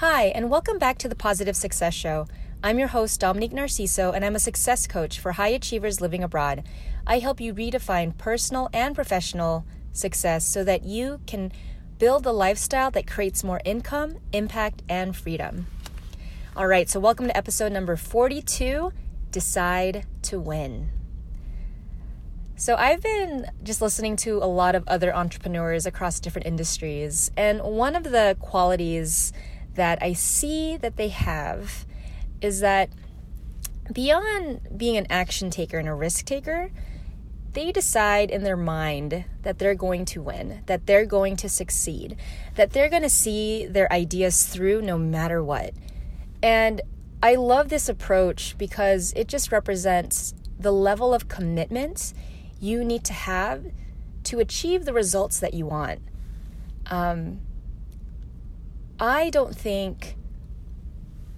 Hi, 0.00 0.24
and 0.24 0.50
welcome 0.50 0.78
back 0.78 0.98
to 0.98 1.08
the 1.08 1.14
Positive 1.14 1.56
Success 1.56 1.94
Show. 1.94 2.28
I'm 2.62 2.78
your 2.78 2.88
host, 2.88 3.18
Dominique 3.18 3.52
Narciso, 3.52 4.14
and 4.14 4.26
I'm 4.26 4.36
a 4.36 4.38
success 4.38 4.86
coach 4.86 5.18
for 5.18 5.32
high 5.32 5.48
achievers 5.48 6.02
living 6.02 6.22
abroad. 6.22 6.64
I 7.06 7.18
help 7.18 7.40
you 7.40 7.54
redefine 7.54 8.18
personal 8.18 8.68
and 8.74 8.94
professional 8.94 9.64
success 9.92 10.44
so 10.44 10.62
that 10.64 10.84
you 10.84 11.22
can 11.26 11.50
build 11.98 12.26
a 12.26 12.30
lifestyle 12.30 12.90
that 12.90 13.06
creates 13.06 13.42
more 13.42 13.62
income, 13.64 14.18
impact, 14.34 14.82
and 14.86 15.16
freedom. 15.16 15.66
All 16.54 16.66
right, 16.66 16.90
so 16.90 17.00
welcome 17.00 17.28
to 17.28 17.36
episode 17.36 17.72
number 17.72 17.96
42 17.96 18.92
Decide 19.30 20.04
to 20.24 20.38
Win. 20.38 20.90
So, 22.58 22.74
I've 22.74 23.02
been 23.02 23.46
just 23.62 23.80
listening 23.80 24.16
to 24.16 24.38
a 24.38 24.48
lot 24.48 24.74
of 24.74 24.84
other 24.86 25.14
entrepreneurs 25.14 25.86
across 25.86 26.20
different 26.20 26.46
industries, 26.46 27.30
and 27.36 27.62
one 27.62 27.94
of 27.94 28.04
the 28.04 28.36
qualities 28.40 29.32
that 29.76 30.02
I 30.02 30.12
see 30.12 30.76
that 30.76 30.96
they 30.96 31.08
have 31.08 31.86
is 32.40 32.60
that 32.60 32.90
beyond 33.92 34.60
being 34.76 34.96
an 34.96 35.06
action 35.08 35.50
taker 35.50 35.78
and 35.78 35.88
a 35.88 35.94
risk 35.94 36.24
taker, 36.24 36.70
they 37.52 37.72
decide 37.72 38.30
in 38.30 38.42
their 38.42 38.56
mind 38.56 39.24
that 39.42 39.58
they're 39.58 39.74
going 39.74 40.04
to 40.06 40.20
win, 40.20 40.62
that 40.66 40.86
they're 40.86 41.06
going 41.06 41.36
to 41.36 41.48
succeed, 41.48 42.16
that 42.54 42.72
they're 42.72 42.90
going 42.90 43.02
to 43.02 43.08
see 43.08 43.64
their 43.64 43.90
ideas 43.92 44.46
through 44.46 44.82
no 44.82 44.98
matter 44.98 45.42
what. 45.42 45.72
And 46.42 46.82
I 47.22 47.36
love 47.36 47.70
this 47.70 47.88
approach 47.88 48.58
because 48.58 49.12
it 49.16 49.26
just 49.26 49.50
represents 49.50 50.34
the 50.58 50.72
level 50.72 51.14
of 51.14 51.28
commitment 51.28 52.12
you 52.60 52.84
need 52.84 53.04
to 53.04 53.12
have 53.12 53.64
to 54.24 54.38
achieve 54.38 54.84
the 54.84 54.92
results 54.92 55.40
that 55.40 55.54
you 55.54 55.66
want. 55.66 56.00
Um, 56.90 57.40
I 58.98 59.30
don't 59.30 59.54
think 59.54 60.16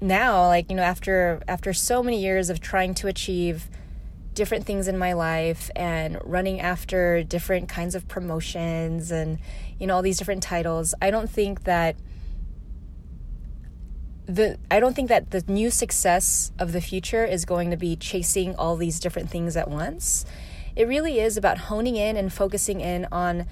now, 0.00 0.46
like 0.46 0.70
you 0.70 0.76
know, 0.76 0.82
after 0.82 1.40
after 1.48 1.72
so 1.72 2.02
many 2.02 2.20
years 2.22 2.48
of 2.48 2.60
trying 2.60 2.94
to 2.94 3.08
achieve 3.08 3.68
different 4.34 4.64
things 4.64 4.86
in 4.86 4.96
my 4.96 5.12
life 5.12 5.70
and 5.74 6.18
running 6.24 6.60
after 6.60 7.22
different 7.24 7.68
kinds 7.68 7.94
of 7.94 8.06
promotions 8.06 9.10
and 9.10 9.38
you 9.78 9.86
know 9.86 9.96
all 9.96 10.02
these 10.02 10.18
different 10.18 10.42
titles, 10.42 10.94
I 11.02 11.10
don't 11.10 11.28
think 11.28 11.64
that 11.64 11.96
the 14.26 14.58
I 14.70 14.78
don't 14.78 14.94
think 14.94 15.08
that 15.08 15.30
the 15.30 15.44
new 15.48 15.70
success 15.70 16.52
of 16.58 16.72
the 16.72 16.80
future 16.80 17.24
is 17.24 17.44
going 17.44 17.70
to 17.70 17.76
be 17.76 17.96
chasing 17.96 18.54
all 18.54 18.76
these 18.76 19.00
different 19.00 19.28
things 19.28 19.56
at 19.56 19.68
once. 19.68 20.24
It 20.76 20.86
really 20.86 21.18
is 21.18 21.36
about 21.36 21.58
honing 21.58 21.96
in 21.96 22.16
and 22.16 22.32
focusing 22.32 22.80
in 22.80 23.08
on 23.10 23.46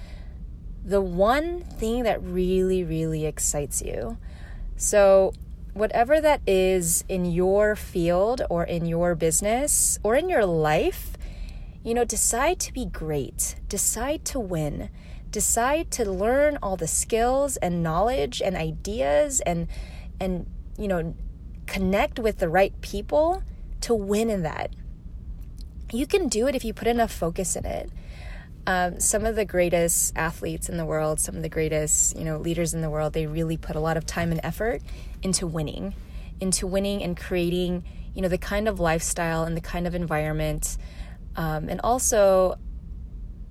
the 0.88 1.00
one 1.00 1.60
thing 1.60 2.04
that 2.04 2.22
really, 2.22 2.82
really 2.82 3.26
excites 3.26 3.82
you. 3.82 4.16
So, 4.76 5.32
whatever 5.74 6.20
that 6.20 6.40
is 6.46 7.04
in 7.08 7.26
your 7.26 7.76
field 7.76 8.42
or 8.48 8.64
in 8.64 8.86
your 8.86 9.14
business 9.14 9.98
or 10.02 10.16
in 10.16 10.28
your 10.28 10.46
life, 10.46 11.16
you 11.84 11.94
know, 11.94 12.04
decide 12.04 12.58
to 12.60 12.72
be 12.72 12.86
great, 12.86 13.56
decide 13.68 14.24
to 14.26 14.40
win, 14.40 14.88
decide 15.30 15.90
to 15.92 16.10
learn 16.10 16.58
all 16.62 16.76
the 16.76 16.88
skills 16.88 17.56
and 17.58 17.82
knowledge 17.82 18.40
and 18.40 18.56
ideas 18.56 19.40
and, 19.40 19.68
and, 20.18 20.46
you 20.78 20.88
know, 20.88 21.14
connect 21.66 22.18
with 22.18 22.38
the 22.38 22.48
right 22.48 22.80
people 22.80 23.42
to 23.82 23.94
win 23.94 24.30
in 24.30 24.42
that 24.42 24.70
you 25.92 26.06
can 26.06 26.28
do 26.28 26.46
it 26.46 26.54
if 26.54 26.64
you 26.64 26.72
put 26.72 26.88
enough 26.88 27.12
focus 27.12 27.56
in 27.56 27.64
it. 27.64 27.90
Um, 28.66 29.00
some 29.00 29.24
of 29.24 29.34
the 29.34 29.44
greatest 29.44 30.16
athletes 30.16 30.68
in 30.68 30.76
the 30.76 30.84
world, 30.84 31.20
some 31.20 31.36
of 31.36 31.42
the 31.42 31.48
greatest 31.48 32.16
you 32.16 32.24
know 32.24 32.38
leaders 32.38 32.74
in 32.74 32.82
the 32.82 32.90
world, 32.90 33.12
they 33.12 33.26
really 33.26 33.56
put 33.56 33.76
a 33.76 33.80
lot 33.80 33.96
of 33.96 34.04
time 34.04 34.30
and 34.30 34.40
effort 34.44 34.82
into 35.22 35.46
winning, 35.46 35.94
into 36.40 36.66
winning 36.66 37.02
and 37.02 37.16
creating 37.16 37.84
you 38.14 38.22
know 38.22 38.28
the 38.28 38.38
kind 38.38 38.68
of 38.68 38.78
lifestyle 38.78 39.44
and 39.44 39.56
the 39.56 39.60
kind 39.60 39.86
of 39.86 39.94
environment, 39.94 40.76
um, 41.36 41.68
and 41.68 41.80
also 41.82 42.58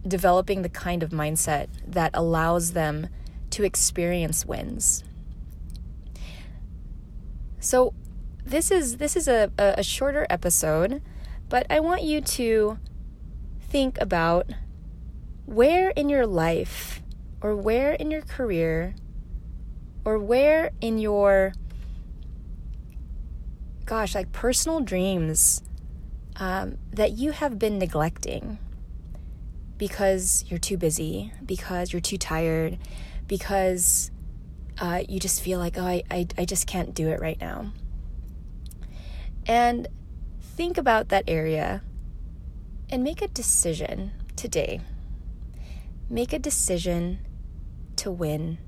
developing 0.07 0.61
the 0.61 0.69
kind 0.69 1.03
of 1.03 1.09
mindset 1.09 1.67
that 1.85 2.11
allows 2.13 2.73
them 2.73 3.07
to 3.49 3.63
experience 3.63 4.45
wins. 4.45 5.03
So 7.59 7.93
this 8.45 8.71
is 8.71 8.97
this 8.97 9.15
is 9.15 9.27
a, 9.27 9.51
a 9.57 9.83
shorter 9.83 10.27
episode. 10.29 11.01
But 11.49 11.65
I 11.69 11.79
want 11.79 12.03
you 12.03 12.21
to 12.21 12.77
think 13.59 13.97
about 14.01 14.51
where 15.47 15.89
in 15.91 16.09
your 16.09 16.27
life 16.27 17.01
or 17.41 17.55
where 17.55 17.93
in 17.93 18.11
your 18.11 18.21
career 18.21 18.93
or 20.05 20.19
where 20.19 20.71
in 20.81 20.97
your 20.97 21.53
gosh 23.85 24.13
like 24.13 24.31
personal 24.31 24.81
dreams 24.81 25.63
um, 26.35 26.77
that 26.91 27.13
you 27.13 27.31
have 27.31 27.57
been 27.57 27.79
neglecting 27.79 28.59
because 29.77 30.43
you're 30.47 30.59
too 30.59 30.77
busy 30.77 31.31
because 31.45 31.93
you're 31.93 32.01
too 32.01 32.17
tired 32.17 32.77
because 33.25 34.11
uh, 34.79 35.01
you 35.07 35.19
just 35.19 35.41
feel 35.41 35.59
like 35.59 35.77
oh 35.77 35.85
I, 35.85 36.03
I, 36.11 36.27
I 36.37 36.45
just 36.45 36.67
can't 36.67 36.93
do 36.93 37.07
it 37.07 37.19
right 37.19 37.39
now 37.39 37.71
and 39.47 39.87
think 40.41 40.77
about 40.77 41.07
that 41.09 41.23
area 41.27 41.81
and 42.89 43.03
make 43.03 43.21
a 43.21 43.27
decision 43.27 44.11
today. 44.35 44.81
Make 46.09 46.31
a 46.31 46.39
decision 46.39 47.19
to 47.97 48.09
win, 48.09 48.59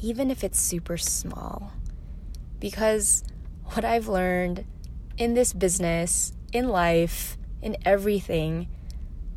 even 0.00 0.30
if 0.30 0.44
it's 0.44 0.60
super 0.60 0.96
small. 0.96 1.72
Because 2.60 3.24
what 3.64 3.84
I've 3.84 4.06
learned 4.06 4.64
in 5.16 5.34
this 5.34 5.52
business, 5.52 6.32
in 6.52 6.68
life, 6.68 7.36
in 7.60 7.76
everything, 7.84 8.68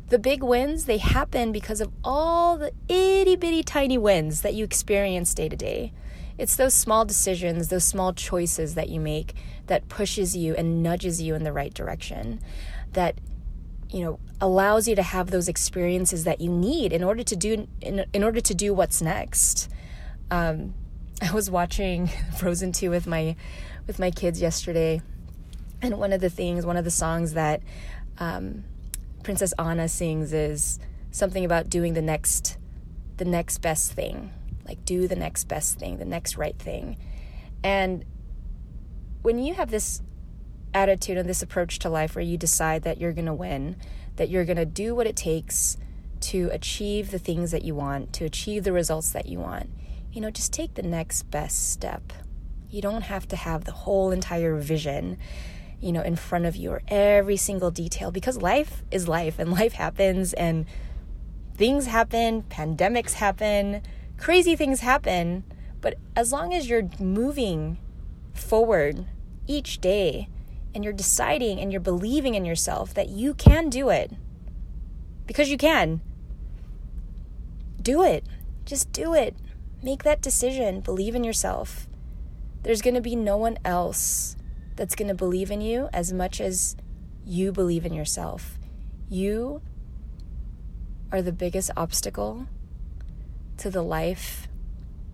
the 0.08 0.18
big 0.20 0.42
wins, 0.42 0.84
they 0.84 0.98
happen 0.98 1.50
because 1.50 1.80
of 1.80 1.92
all 2.04 2.56
the 2.56 2.70
itty 2.88 3.34
bitty 3.34 3.64
tiny 3.64 3.98
wins 3.98 4.42
that 4.42 4.54
you 4.54 4.64
experience 4.64 5.34
day 5.34 5.48
to 5.48 5.56
day. 5.56 5.92
It's 6.38 6.54
those 6.54 6.74
small 6.74 7.04
decisions, 7.04 7.68
those 7.68 7.84
small 7.84 8.12
choices 8.12 8.74
that 8.76 8.88
you 8.88 9.00
make 9.00 9.34
that 9.66 9.88
pushes 9.88 10.36
you 10.36 10.54
and 10.54 10.82
nudges 10.82 11.20
you 11.20 11.34
in 11.34 11.42
the 11.42 11.52
right 11.52 11.74
direction. 11.74 12.40
That 12.92 13.18
you 13.90 14.04
know 14.04 14.18
allows 14.40 14.86
you 14.86 14.94
to 14.96 15.02
have 15.02 15.30
those 15.30 15.48
experiences 15.48 16.24
that 16.24 16.40
you 16.40 16.50
need 16.50 16.92
in 16.92 17.02
order 17.02 17.22
to 17.22 17.36
do 17.36 17.66
in, 17.80 18.04
in 18.12 18.24
order 18.24 18.40
to 18.40 18.54
do 18.54 18.74
what's 18.74 19.00
next. 19.00 19.68
Um, 20.30 20.74
I 21.22 21.32
was 21.32 21.50
watching 21.50 22.08
Frozen 22.38 22.72
2 22.72 22.90
with 22.90 23.06
my 23.06 23.36
with 23.86 23.98
my 23.98 24.10
kids 24.10 24.40
yesterday, 24.40 25.00
and 25.80 25.98
one 25.98 26.12
of 26.12 26.20
the 26.20 26.30
things, 26.30 26.66
one 26.66 26.76
of 26.76 26.84
the 26.84 26.90
songs 26.90 27.34
that 27.34 27.62
um, 28.18 28.64
Princess 29.22 29.52
Anna 29.58 29.88
sings 29.88 30.32
is 30.32 30.78
something 31.10 31.44
about 31.44 31.70
doing 31.70 31.94
the 31.94 32.02
next 32.02 32.58
the 33.16 33.24
next 33.24 33.58
best 33.58 33.92
thing 33.92 34.32
like, 34.66 34.84
do 34.84 35.06
the 35.06 35.16
next 35.16 35.44
best 35.44 35.78
thing, 35.78 35.98
the 35.98 36.04
next 36.04 36.36
right 36.36 36.58
thing. 36.58 36.96
And 37.62 38.04
when 39.22 39.38
you 39.38 39.54
have 39.54 39.70
this 39.70 40.02
attitude 40.76 41.16
and 41.16 41.28
this 41.28 41.42
approach 41.42 41.78
to 41.78 41.88
life 41.88 42.14
where 42.14 42.24
you 42.24 42.36
decide 42.36 42.82
that 42.82 43.00
you're 43.00 43.14
going 43.14 43.26
to 43.26 43.32
win, 43.34 43.76
that 44.16 44.28
you're 44.28 44.44
going 44.44 44.58
to 44.58 44.66
do 44.66 44.94
what 44.94 45.06
it 45.06 45.16
takes 45.16 45.78
to 46.20 46.50
achieve 46.52 47.10
the 47.10 47.18
things 47.18 47.50
that 47.50 47.64
you 47.64 47.74
want, 47.74 48.12
to 48.12 48.24
achieve 48.24 48.62
the 48.62 48.72
results 48.72 49.10
that 49.12 49.26
you 49.26 49.38
want, 49.38 49.70
you 50.12 50.20
know, 50.20 50.30
just 50.30 50.52
take 50.52 50.74
the 50.74 50.82
next 50.82 51.24
best 51.30 51.70
step. 51.70 52.12
You 52.68 52.82
don't 52.82 53.02
have 53.02 53.26
to 53.28 53.36
have 53.36 53.64
the 53.64 53.72
whole 53.72 54.10
entire 54.10 54.58
vision, 54.58 55.16
you 55.80 55.92
know, 55.92 56.02
in 56.02 56.14
front 56.14 56.44
of 56.44 56.56
you 56.56 56.72
or 56.72 56.82
every 56.88 57.38
single 57.38 57.70
detail 57.70 58.10
because 58.10 58.42
life 58.42 58.82
is 58.90 59.08
life 59.08 59.38
and 59.38 59.50
life 59.60 59.72
happens 59.72 60.34
and 60.34 60.66
things 61.54 61.86
happen, 61.86 62.42
pandemics 62.42 63.14
happen, 63.14 63.80
crazy 64.18 64.54
things 64.56 64.80
happen, 64.80 65.42
but 65.80 65.94
as 66.14 66.32
long 66.32 66.52
as 66.52 66.68
you're 66.68 66.88
moving 66.98 67.78
forward 68.34 69.06
each 69.46 69.80
day 69.80 70.28
and 70.76 70.84
you're 70.84 70.92
deciding 70.92 71.58
and 71.58 71.72
you're 71.72 71.80
believing 71.80 72.34
in 72.34 72.44
yourself 72.44 72.92
that 72.94 73.08
you 73.08 73.32
can 73.34 73.70
do 73.70 73.88
it, 73.88 74.12
because 75.26 75.48
you 75.48 75.56
can, 75.56 76.02
do 77.82 78.02
it. 78.02 78.26
Just 78.66 78.92
do 78.92 79.14
it. 79.14 79.34
Make 79.82 80.02
that 80.02 80.20
decision. 80.20 80.80
Believe 80.80 81.14
in 81.14 81.24
yourself. 81.24 81.88
There's 82.62 82.82
going 82.82 82.94
to 82.94 83.00
be 83.00 83.16
no 83.16 83.36
one 83.36 83.58
else 83.64 84.36
that's 84.74 84.94
going 84.94 85.08
to 85.08 85.14
believe 85.14 85.50
in 85.50 85.60
you 85.60 85.88
as 85.92 86.12
much 86.12 86.40
as 86.40 86.76
you 87.24 87.52
believe 87.52 87.86
in 87.86 87.94
yourself. 87.94 88.58
You 89.08 89.62
are 91.12 91.22
the 91.22 91.32
biggest 91.32 91.70
obstacle 91.76 92.48
to 93.58 93.70
the 93.70 93.82
life 93.82 94.48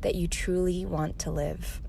that 0.00 0.14
you 0.14 0.26
truly 0.26 0.84
want 0.84 1.18
to 1.20 1.30
live. 1.30 1.82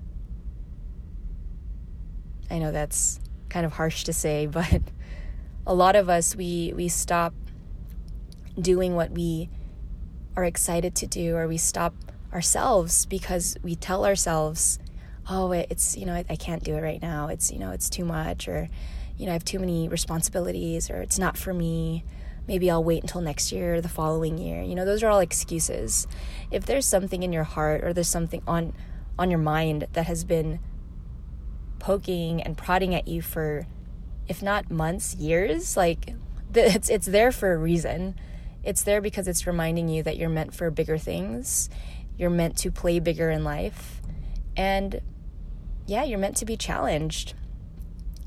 I 2.50 2.58
know 2.58 2.70
that's 2.70 3.18
kind 3.54 3.64
of 3.64 3.72
harsh 3.72 4.02
to 4.04 4.12
say, 4.12 4.46
but 4.58 4.82
a 5.66 5.74
lot 5.74 5.96
of 5.96 6.10
us 6.10 6.36
we 6.36 6.72
we 6.76 6.88
stop 6.88 7.32
doing 8.60 8.94
what 8.94 9.10
we 9.12 9.48
are 10.36 10.44
excited 10.44 10.94
to 10.96 11.06
do 11.06 11.36
or 11.36 11.46
we 11.48 11.56
stop 11.56 11.94
ourselves 12.32 13.06
because 13.06 13.56
we 13.62 13.76
tell 13.76 14.04
ourselves, 14.04 14.78
oh, 15.30 15.52
it's, 15.52 15.96
you 15.96 16.04
know, 16.04 16.14
I, 16.14 16.24
I 16.28 16.36
can't 16.36 16.62
do 16.62 16.74
it 16.74 16.80
right 16.80 17.00
now. 17.00 17.28
It's, 17.28 17.52
you 17.52 17.58
know, 17.58 17.70
it's 17.70 17.88
too 17.88 18.04
much, 18.04 18.48
or, 18.48 18.68
you 19.16 19.26
know, 19.26 19.32
I 19.32 19.34
have 19.34 19.44
too 19.44 19.60
many 19.60 19.88
responsibilities, 19.88 20.90
or 20.90 21.00
it's 21.00 21.18
not 21.18 21.36
for 21.38 21.54
me. 21.54 22.04
Maybe 22.48 22.70
I'll 22.70 22.84
wait 22.84 23.02
until 23.02 23.20
next 23.20 23.52
year 23.52 23.76
or 23.76 23.80
the 23.80 23.88
following 23.88 24.36
year. 24.38 24.62
You 24.62 24.74
know, 24.74 24.84
those 24.84 25.02
are 25.02 25.08
all 25.08 25.20
excuses. 25.20 26.06
If 26.50 26.66
there's 26.66 26.86
something 26.86 27.22
in 27.22 27.32
your 27.32 27.44
heart 27.44 27.84
or 27.84 27.92
there's 27.92 28.08
something 28.08 28.42
on 28.46 28.74
on 29.16 29.30
your 29.30 29.38
mind 29.38 29.86
that 29.92 30.06
has 30.06 30.24
been 30.24 30.58
poking 31.84 32.40
and 32.40 32.56
prodding 32.56 32.94
at 32.94 33.06
you 33.06 33.20
for 33.20 33.66
if 34.26 34.42
not 34.42 34.70
months, 34.70 35.14
years, 35.16 35.76
like 35.76 36.14
it's 36.54 36.88
it's 36.88 37.04
there 37.04 37.30
for 37.30 37.52
a 37.52 37.58
reason. 37.58 38.14
It's 38.62 38.82
there 38.82 39.02
because 39.02 39.28
it's 39.28 39.46
reminding 39.46 39.90
you 39.90 40.02
that 40.04 40.16
you're 40.16 40.30
meant 40.30 40.54
for 40.54 40.70
bigger 40.70 40.96
things. 40.96 41.68
You're 42.16 42.30
meant 42.30 42.56
to 42.58 42.70
play 42.70 43.00
bigger 43.00 43.28
in 43.28 43.44
life. 43.44 44.00
And 44.56 45.02
yeah, 45.86 46.04
you're 46.04 46.18
meant 46.18 46.38
to 46.38 46.46
be 46.46 46.56
challenged. 46.56 47.34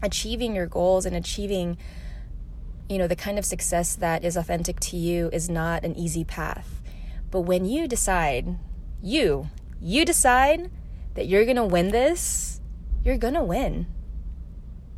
Achieving 0.04 0.56
your 0.56 0.68
goals 0.68 1.08
and 1.08 1.16
achieving 1.16 1.78
you 2.88 3.00
know 3.00 3.08
the 3.08 3.16
kind 3.16 3.40
of 3.40 3.46
success 3.46 3.96
that 3.96 4.24
is 4.24 4.38
authentic 4.38 4.80
to 4.82 4.98
you 4.98 5.32
is 5.34 5.50
not 5.50 5.84
an 5.84 5.98
easy 5.98 6.24
path. 6.24 6.80
But 7.32 7.42
when 7.42 7.66
you 7.66 7.88
decide, 7.88 8.60
you, 9.02 9.50
you 9.82 10.06
decide 10.06 10.70
that 11.16 11.26
you're 11.26 11.44
going 11.44 11.58
to 11.58 11.66
win 11.66 11.90
this, 11.90 12.62
you're 13.04 13.18
to 13.34 13.44
win. 13.44 13.88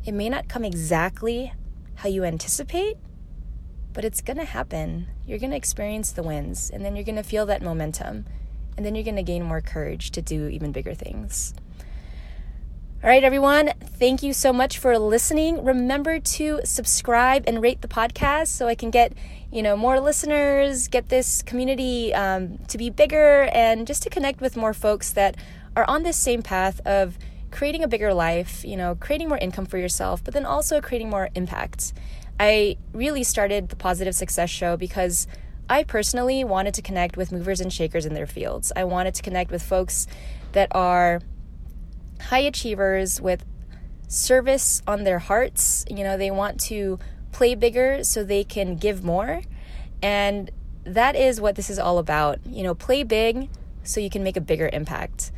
It 0.04 0.12
may 0.12 0.28
not 0.28 0.48
come 0.48 0.64
exactly 0.64 1.52
how 1.96 2.08
you 2.08 2.24
anticipate, 2.24 2.96
but 3.92 4.04
it's 4.04 4.20
to 4.38 4.44
happen. 4.44 5.08
You're 5.26 5.38
to 5.50 5.56
experience 5.56 6.12
the 6.12 6.22
wins, 6.22 6.70
and 6.70 6.84
then 6.84 6.96
you're 6.96 7.04
to 7.16 7.22
feel 7.22 7.46
that 7.46 7.62
momentum, 7.62 8.24
and 8.76 8.86
then 8.86 8.94
you're 8.94 9.04
to 9.16 9.22
gain 9.22 9.42
more 9.42 9.60
courage 9.60 10.10
to 10.12 10.22
do 10.22 10.48
even 10.48 10.72
bigger 10.72 10.94
things. 10.94 11.54
All 13.02 13.08
right, 13.08 13.24
everyone, 13.24 13.72
thank 13.80 14.22
you 14.22 14.34
so 14.34 14.52
much 14.52 14.76
for 14.76 14.98
listening. 14.98 15.64
Remember 15.64 16.18
to 16.18 16.60
subscribe 16.64 17.44
and 17.46 17.62
rate 17.62 17.80
the 17.80 17.88
podcast 17.88 18.48
so 18.48 18.68
I 18.68 18.74
can 18.74 18.90
get, 18.90 19.14
you 19.50 19.62
know, 19.62 19.74
more 19.74 19.98
listeners, 20.00 20.86
get 20.86 21.08
this 21.08 21.40
community 21.40 22.12
um, 22.12 22.58
to 22.68 22.76
be 22.76 22.90
bigger, 22.90 23.48
and 23.54 23.86
just 23.86 24.02
to 24.02 24.10
connect 24.10 24.42
with 24.42 24.54
more 24.54 24.74
folks 24.74 25.12
that 25.12 25.36
are 25.74 25.84
on 25.88 26.02
this 26.02 26.18
same 26.18 26.42
path 26.42 26.80
of 26.86 27.16
creating 27.50 27.82
a 27.82 27.88
bigger 27.88 28.14
life, 28.14 28.64
you 28.64 28.76
know, 28.76 28.94
creating 28.94 29.28
more 29.28 29.38
income 29.38 29.66
for 29.66 29.78
yourself, 29.78 30.22
but 30.22 30.34
then 30.34 30.44
also 30.44 30.80
creating 30.80 31.10
more 31.10 31.28
impact. 31.34 31.92
I 32.38 32.76
really 32.92 33.22
started 33.22 33.68
the 33.68 33.76
Positive 33.76 34.14
Success 34.14 34.48
Show 34.50 34.76
because 34.76 35.26
I 35.68 35.84
personally 35.84 36.42
wanted 36.42 36.74
to 36.74 36.82
connect 36.82 37.16
with 37.16 37.32
movers 37.32 37.60
and 37.60 37.72
shakers 37.72 38.06
in 38.06 38.14
their 38.14 38.26
fields. 38.26 38.72
I 38.74 38.84
wanted 38.84 39.14
to 39.14 39.22
connect 39.22 39.50
with 39.50 39.62
folks 39.62 40.06
that 40.52 40.68
are 40.72 41.20
high 42.20 42.40
achievers 42.40 43.20
with 43.20 43.44
service 44.08 44.82
on 44.86 45.04
their 45.04 45.18
hearts. 45.18 45.84
You 45.88 46.02
know, 46.02 46.16
they 46.16 46.30
want 46.30 46.60
to 46.62 46.98
play 47.32 47.54
bigger 47.54 48.02
so 48.04 48.24
they 48.24 48.42
can 48.42 48.76
give 48.76 49.04
more. 49.04 49.42
And 50.02 50.50
that 50.84 51.14
is 51.14 51.40
what 51.40 51.54
this 51.56 51.70
is 51.70 51.78
all 51.78 51.98
about. 51.98 52.38
You 52.46 52.62
know, 52.62 52.74
play 52.74 53.02
big 53.02 53.48
so 53.84 54.00
you 54.00 54.10
can 54.10 54.22
make 54.22 54.36
a 54.36 54.40
bigger 54.40 54.68
impact. 54.72 55.30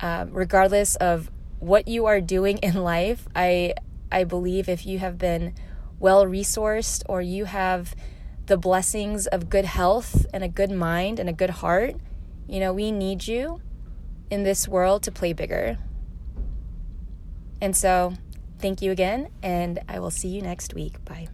Uh, 0.00 0.26
regardless 0.30 0.96
of 0.96 1.30
what 1.64 1.88
you 1.88 2.04
are 2.04 2.20
doing 2.20 2.58
in 2.58 2.74
life, 2.74 3.26
I 3.34 3.74
I 4.12 4.24
believe 4.24 4.68
if 4.68 4.86
you 4.86 4.98
have 4.98 5.18
been 5.18 5.54
well 5.98 6.26
resourced 6.26 7.02
or 7.08 7.22
you 7.22 7.46
have 7.46 7.94
the 8.46 8.58
blessings 8.58 9.26
of 9.26 9.48
good 9.48 9.64
health 9.64 10.26
and 10.34 10.44
a 10.44 10.48
good 10.48 10.70
mind 10.70 11.18
and 11.18 11.28
a 11.28 11.32
good 11.32 11.50
heart, 11.50 11.96
you 12.46 12.60
know, 12.60 12.72
we 12.72 12.92
need 12.92 13.26
you 13.26 13.62
in 14.30 14.42
this 14.42 14.68
world 14.68 15.02
to 15.04 15.10
play 15.10 15.32
bigger. 15.32 15.78
And 17.62 17.74
so, 17.74 18.12
thank 18.58 18.82
you 18.82 18.90
again, 18.90 19.30
and 19.42 19.78
I 19.88 19.98
will 19.98 20.10
see 20.10 20.28
you 20.28 20.42
next 20.42 20.74
week. 20.74 21.02
Bye. 21.06 21.28